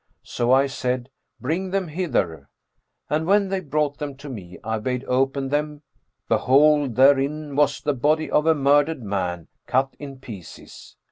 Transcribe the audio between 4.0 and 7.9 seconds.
to me I bade open them, behold, therein was